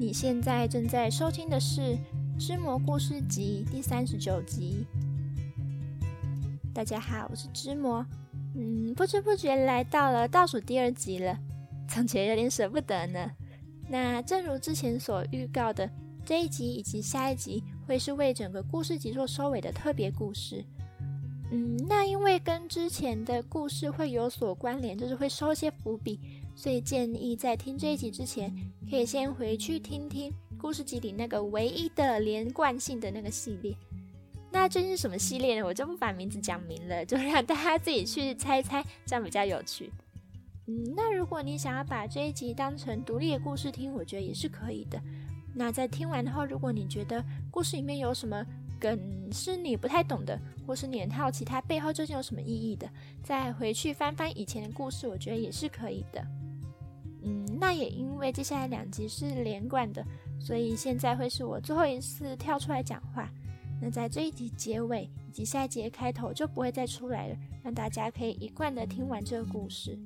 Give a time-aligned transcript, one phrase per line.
[0.00, 1.80] 你现在正在收听的是
[2.38, 4.86] 《织魔故事集》第三十九集。
[6.72, 8.06] 大家好，我是织魔。
[8.54, 11.36] 嗯，不知不觉来到了倒数第二集了，
[11.88, 13.28] 总觉得有点舍不得呢。
[13.88, 15.90] 那正如之前所预告的，
[16.24, 20.64] 这一集以及下一集会是为整个故事集做收尾的特别故事。
[21.50, 26.20] 嗯，那因为跟之前的故事会有所关联，就是会收一些伏笔。
[26.58, 28.52] 所以建议在听这一集之前，
[28.90, 33.72] 可以先回去听听故事集里那个唯一的连贯性的那个系列。
[34.50, 35.64] 那究竟是什么系列呢？
[35.64, 39.92] 我就不把名字讲明了，就让大家自己去猜猜，这样比较有趣。
[40.66, 45.00] 嗯，那如果你想要把这一集当成独立的故事听，我觉得也是可以的。
[45.54, 48.44] 那在听完后，如果你觉得故事里面有什么
[48.80, 48.98] 梗
[49.30, 50.36] 是你不太懂的，
[50.66, 52.90] 或是你很好奇它背后究竟有什么意义的，
[53.22, 56.20] 再回去翻翻以前的故事，我觉得也是可以的。
[57.58, 60.04] 那也因为接下来两集是连贯的，
[60.38, 63.28] 所以现在会是我最后一次跳出来讲话。
[63.80, 69.98] 那在这一集结尾以及下一集的开头就不会再出来了，让大家可以一贯的听完这个故事。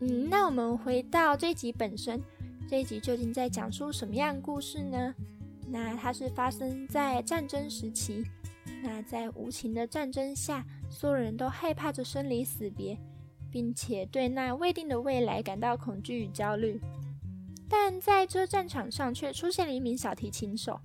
[0.00, 2.22] 嗯，那我们回到这一集本身，
[2.68, 5.14] 这一集究竟在讲述什么样故事呢？
[5.66, 8.24] 那它是发生在战争时期，
[8.82, 12.98] 那在无情的战争下，所有人都害怕着生离死别。
[13.50, 16.80] 并且对那未定的未来感到恐惧与焦虑，
[17.68, 20.80] 但在这战场上却出现了一名小提琴手。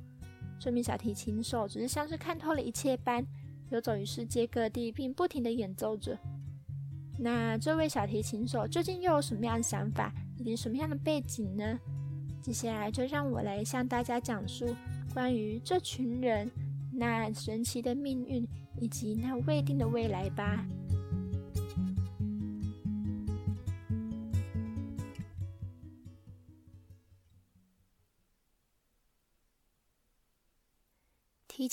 [0.60, 3.26] 这名小提琴手只是像是看透了一切般，
[3.70, 6.18] 游走于世界各地，并不停地演奏着。
[7.20, 11.80] 那这位小提琴手究竟又有什么样的想法，以及什么样的背景呢？
[12.42, 14.76] 接下来就让我来向大家讲述
[15.14, 16.50] 关于这群人、
[16.92, 18.48] 那神奇的命运
[18.80, 20.66] 以及那未定的未来吧。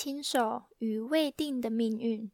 [0.02, 2.30] 亲手与未定的命运，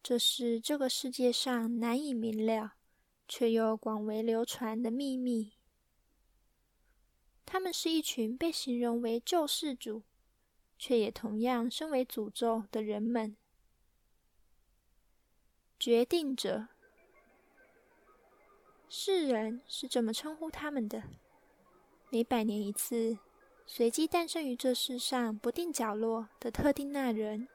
[0.00, 2.74] 这是这个世界上难以明了
[3.26, 5.54] 却又广为流传的秘密。
[7.44, 10.04] 他们是一群被形容为救世主，
[10.78, 13.36] 却也同样身为诅咒的人们。
[15.80, 16.68] 决定者，
[18.88, 21.02] 世人是这么称呼他们的。
[22.12, 23.18] 每百年一次。
[23.70, 27.46] 随机诞生于这世上不定角落的特定那人，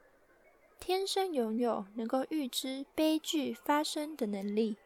[0.78, 4.76] 天生拥有能够预知悲剧发生的能力。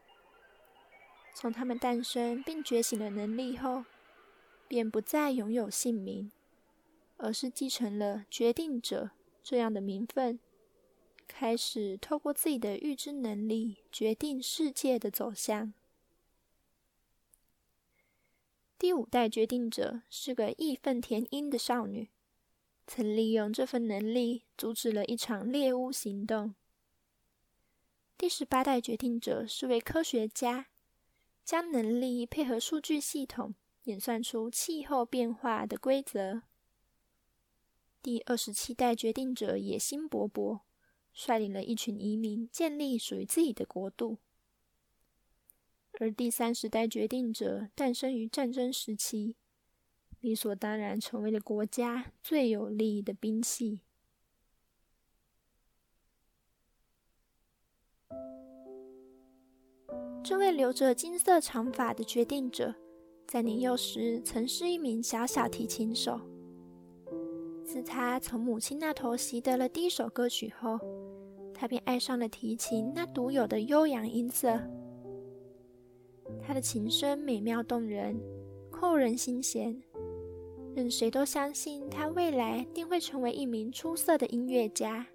[1.34, 3.84] 从他们诞生并觉醒的能力后，
[4.66, 6.32] 便不再拥有姓名，
[7.18, 9.10] 而是继承了决定者
[9.42, 10.40] 这样的名分，
[11.28, 15.74] 开始透过自己的预知能力决定世界的走向。
[18.78, 22.10] 第五代决定者是个义愤填膺的少女，
[22.86, 26.54] 曾利用这份能力阻止了一场猎巫行动。
[28.16, 30.68] 第十八代决定者是位科学家，
[31.44, 36.42] 将能力配合数据系统演算出气候变化的规则。
[38.00, 40.60] 第二十七代决定者野心勃勃，
[41.12, 44.18] 率领了一群移民建立属于自己的国度。
[46.00, 49.36] 而第三时代决定者诞生于战争时期，
[50.20, 53.80] 理所当然成为了国家最有利益的兵器。
[60.22, 62.74] 这位留着金色长发的决定者，
[63.26, 66.20] 在年幼时曾是一名小小提琴手。
[67.64, 70.78] 自他从母亲那头习得了第一首歌曲后，
[71.54, 74.60] 他便爱上了提琴那独有的悠扬音色。
[76.48, 78.18] 他的琴声美妙动人，
[78.70, 79.82] 扣人心弦，
[80.74, 85.06] 任谁都相信他未来定会成为一名出色的音乐家。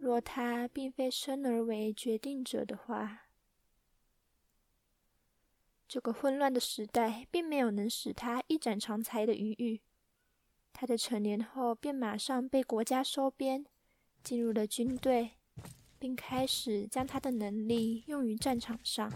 [0.00, 3.26] 若他并非生而为决定者的话，
[5.86, 9.82] 这个混乱的时代并没有能使他一展长才的余裕。
[10.72, 13.66] 他在成年后便马上被国家收编，
[14.24, 15.32] 进入了军队。
[15.98, 19.12] 并开始将他的能力用于战场上。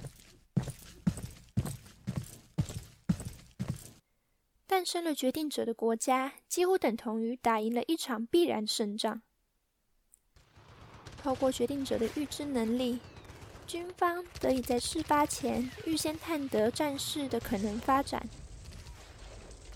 [4.75, 9.23] 诞生了决定者的国家，几乎等同于打赢了一场必然胜仗。
[11.17, 12.99] 透过决定者的预知能力，
[13.69, 18.29] 军方得以在事发前预先探得战事的可能发展。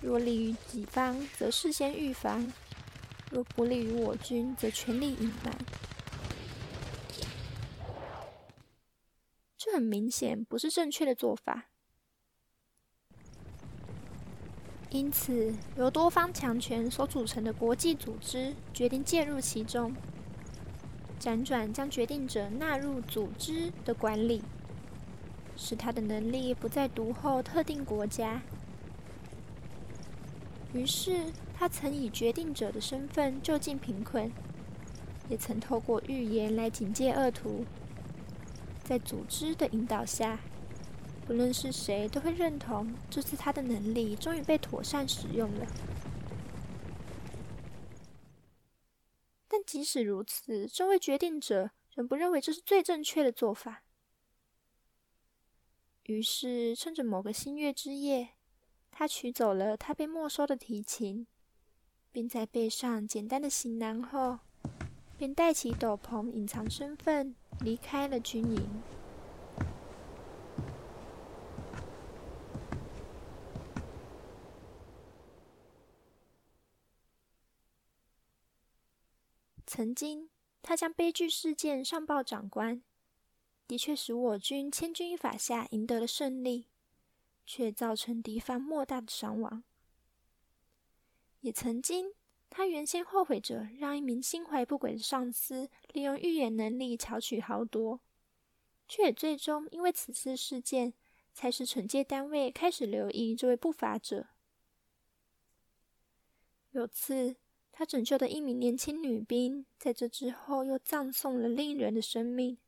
[0.02, 2.52] 若利于己方，则事先预防；
[3.30, 5.56] 若不利于我军，则全力隐瞒。
[9.56, 11.68] 这很明显不是正确的做法，
[14.90, 19.94] 因此，由多方强权所组成的国际组织决定介入其中，
[21.20, 24.42] 辗转将决定者纳入组织的管理，
[25.56, 28.40] 使他的能力不再独厚特定国家。
[30.72, 34.32] 于是，他曾以决定者的身份救济贫困，
[35.28, 37.66] 也曾透过预言来警戒恶徒。
[38.82, 40.40] 在组织的引导下，
[41.28, 45.66] 不论是谁都会认同，这次他的能力终于被妥善使用了。
[49.46, 53.82] 但即使如此，这位决定者仍不认为这是最正确的做法。
[56.04, 58.30] 于是，趁着某个新月之夜，
[58.90, 61.26] 他取走了他被没收的提琴，
[62.10, 64.38] 并在背上简单的行囊后，
[65.18, 68.97] 便戴起斗篷隐藏身份，离开了军营。
[79.78, 80.28] 曾经，
[80.60, 82.82] 他将悲剧事件上报长官，
[83.68, 86.66] 的确使我军千钧一发下赢得了胜利，
[87.46, 89.62] 却造成敌方莫大的伤亡。
[91.42, 92.12] 也曾经，
[92.50, 98.00] 他原先后悔着让一名心怀不轨的上司利用预言能力巧取豪夺，
[98.88, 100.92] 却也最终因为此次事件，
[101.32, 104.26] 才使惩戒单位开始留意这位不法者。
[106.72, 107.36] 有次，
[107.78, 112.58] 他拯救的一名年轻女兵，在这之后又葬送了另一人的生命。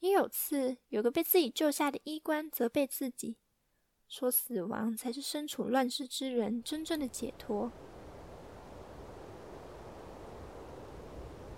[0.00, 3.38] 也有次，有个被自己救下的医官责备自己，
[4.10, 7.72] 说死亡才是身处乱世之人真正的解脱。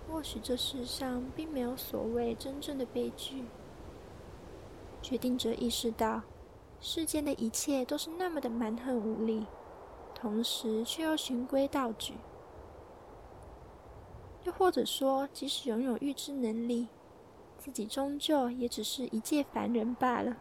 [0.07, 3.43] 或许这世上并没有所谓真正的悲剧。
[5.01, 6.21] 决定者意识到，
[6.79, 9.45] 世间的一切都是那么的蛮横无理。
[10.19, 12.15] 同时，却又循规蹈矩。
[14.43, 16.87] 又或者说，即使拥有预知能力，
[17.57, 20.37] 自己终究也只是一介凡人罢了。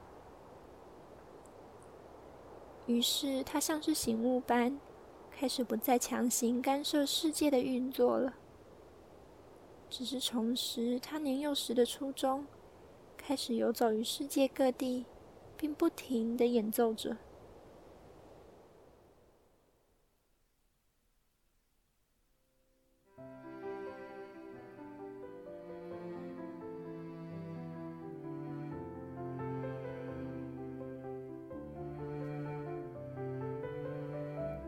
[2.86, 4.80] 于是，他像是醒悟般，
[5.30, 8.34] 开始不再强行干涉世界的运作了，
[9.88, 12.46] 只是重拾他年幼时的初衷，
[13.16, 15.06] 开始游走于世界各地，
[15.56, 17.16] 并不停的演奏着。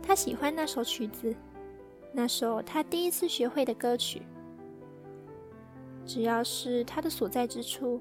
[0.03, 1.35] 他喜欢那首曲子，
[2.13, 4.23] 那首他第一次学会的歌曲。
[6.05, 8.01] 只要是他的所在之处，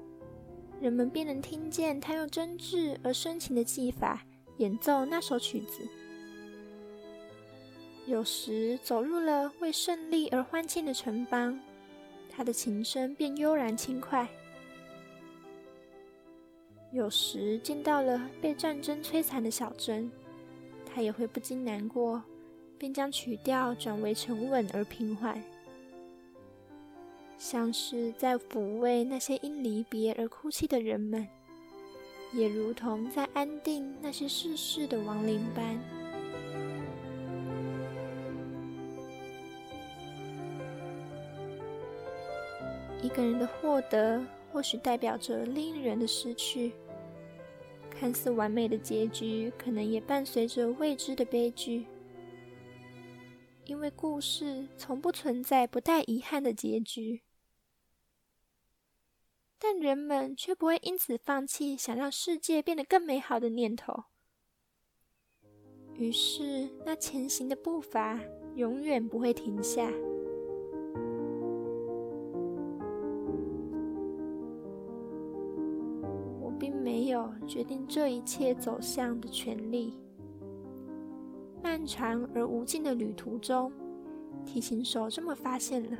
[0.80, 4.24] 人们便能听见他用真挚而深情的技法
[4.56, 5.86] 演奏那首曲子。
[8.06, 11.60] 有时走入了为胜利而欢庆的城邦，
[12.28, 14.26] 他的琴声便悠然轻快；
[16.90, 20.10] 有时见到了被战争摧残的小镇。
[20.92, 22.22] 他也会不禁难过，
[22.76, 25.42] 便将曲调转为沉稳而平缓，
[27.38, 31.26] 像是在抚慰那些因离别而哭泣的人们，
[32.32, 35.78] 也如同在安定那些逝世的亡灵般。
[43.02, 46.72] 一个人的获得，或许代表着另一人的失去。
[48.00, 51.84] 看似完美的结局，可能也伴随着未知的悲剧，
[53.66, 57.20] 因为故事从不存在不带遗憾的结局。
[59.58, 64.04] 但人们却不会因此放弃想让世界变得更美好的念头，
[65.92, 68.18] 于是那前行的步伐
[68.54, 69.92] 永远不会停下。
[76.60, 79.94] 并没有决定这一切走向的权利。
[81.62, 83.72] 漫长而无尽的旅途中，
[84.44, 85.98] 提琴手这么发现了。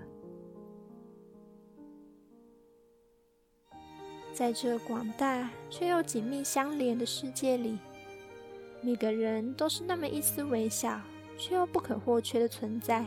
[4.33, 7.79] 在这广大却又紧密相连的世界里，
[8.81, 11.01] 每个人都是那么一丝微小
[11.37, 13.05] 却又不可或缺的存在。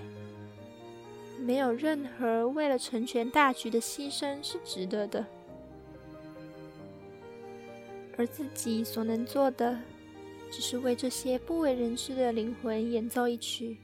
[1.40, 5.26] 没有任何为了成全大局的牺牲是值得的。
[8.24, 9.78] 而自己所能做的，
[10.50, 13.78] 只是为这些不为人知的灵魂演奏一曲，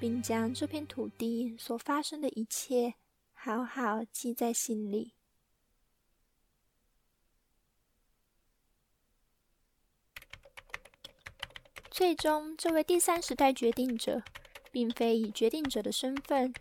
[0.00, 2.94] 并将这片土地所发生的一切
[3.32, 5.12] 好好记在心里。
[11.88, 14.24] 最终，这位第三时代决定者，
[14.72, 16.52] 并非以决定者的身份，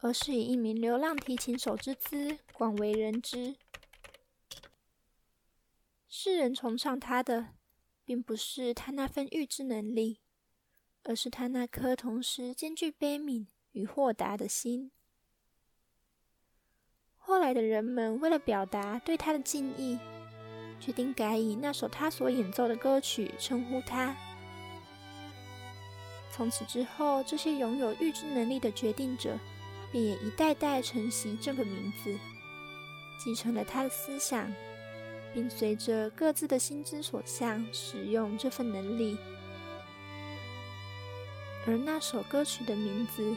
[0.00, 3.56] 而是以一名流浪提琴手之姿广为人知。
[6.16, 7.48] 世人崇尚他的，
[8.04, 10.20] 并不是他那份预知能力，
[11.02, 14.92] 而是他那颗同时兼具悲悯与豁达的心。
[17.16, 19.98] 后来的人们为了表达对他的敬意，
[20.78, 24.14] 决定改以那首他所演奏的歌曲称呼他。
[26.30, 29.36] 从此之后，这些拥有预知能力的决定者，
[29.90, 32.16] 便也一代代承袭这个名字，
[33.18, 34.48] 继承了他的思想，
[35.34, 39.18] 并随着各自的心之所向，使用这份能力。
[41.66, 43.34] 而那首歌曲的名字，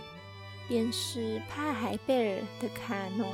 [0.67, 3.33] 便是帕海贝尔的卡农。